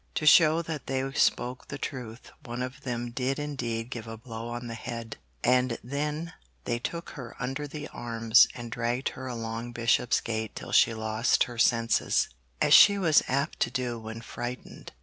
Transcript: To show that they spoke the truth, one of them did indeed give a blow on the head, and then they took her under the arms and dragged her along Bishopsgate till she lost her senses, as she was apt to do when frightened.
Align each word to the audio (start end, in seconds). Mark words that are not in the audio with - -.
To 0.15 0.25
show 0.25 0.63
that 0.63 0.87
they 0.87 1.11
spoke 1.13 1.67
the 1.67 1.77
truth, 1.77 2.31
one 2.43 2.63
of 2.63 2.81
them 2.81 3.11
did 3.11 3.37
indeed 3.37 3.91
give 3.91 4.07
a 4.07 4.17
blow 4.17 4.47
on 4.49 4.65
the 4.65 4.73
head, 4.73 5.17
and 5.43 5.77
then 5.83 6.33
they 6.65 6.79
took 6.79 7.11
her 7.11 7.35
under 7.39 7.67
the 7.67 7.87
arms 7.89 8.47
and 8.55 8.71
dragged 8.71 9.09
her 9.09 9.27
along 9.27 9.73
Bishopsgate 9.73 10.55
till 10.55 10.71
she 10.71 10.95
lost 10.95 11.43
her 11.43 11.59
senses, 11.59 12.29
as 12.59 12.73
she 12.73 12.97
was 12.97 13.21
apt 13.27 13.59
to 13.59 13.69
do 13.69 13.99
when 13.99 14.21
frightened. 14.21 14.91